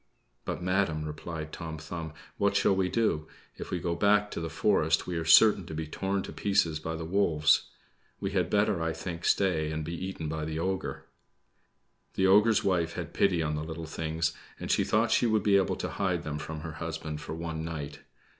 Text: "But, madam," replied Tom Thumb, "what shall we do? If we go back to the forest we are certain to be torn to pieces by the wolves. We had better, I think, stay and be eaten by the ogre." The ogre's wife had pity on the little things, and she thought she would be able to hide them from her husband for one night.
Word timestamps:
"But, 0.45 0.63
madam," 0.63 1.05
replied 1.05 1.53
Tom 1.53 1.77
Thumb, 1.77 2.13
"what 2.37 2.55
shall 2.55 2.75
we 2.75 2.89
do? 2.89 3.27
If 3.57 3.69
we 3.69 3.79
go 3.79 3.93
back 3.93 4.31
to 4.31 4.41
the 4.41 4.49
forest 4.49 5.05
we 5.05 5.15
are 5.15 5.25
certain 5.25 5.63
to 5.67 5.75
be 5.75 5.85
torn 5.85 6.23
to 6.23 6.33
pieces 6.33 6.79
by 6.79 6.95
the 6.95 7.05
wolves. 7.05 7.69
We 8.19 8.31
had 8.31 8.49
better, 8.49 8.81
I 8.81 8.93
think, 8.93 9.25
stay 9.25 9.71
and 9.71 9.85
be 9.85 9.93
eaten 9.93 10.27
by 10.27 10.45
the 10.45 10.57
ogre." 10.57 11.05
The 12.15 12.25
ogre's 12.25 12.63
wife 12.63 12.93
had 12.93 13.13
pity 13.13 13.43
on 13.43 13.53
the 13.55 13.63
little 13.63 13.85
things, 13.85 14.33
and 14.59 14.71
she 14.71 14.83
thought 14.83 15.11
she 15.11 15.27
would 15.27 15.43
be 15.43 15.57
able 15.57 15.75
to 15.75 15.89
hide 15.89 16.23
them 16.23 16.39
from 16.39 16.61
her 16.61 16.71
husband 16.81 17.21
for 17.21 17.35
one 17.35 17.63
night. 17.63 17.99